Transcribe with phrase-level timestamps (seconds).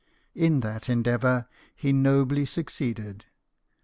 [0.33, 3.25] In that endeavour he 'nobly succeeded.